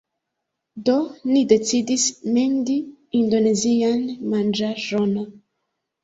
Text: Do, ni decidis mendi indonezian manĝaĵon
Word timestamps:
Do, 0.87 0.93
ni 1.33 1.41
decidis 1.49 2.05
mendi 2.37 2.77
indonezian 3.19 4.01
manĝaĵon 4.31 5.13